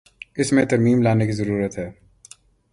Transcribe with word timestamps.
اس 0.35 0.53
میں 0.53 0.65
ترمیم 0.65 1.01
لانے 1.01 1.25
کی 1.25 1.31
ضرورت 1.31 1.77
ہے۔ 1.77 1.91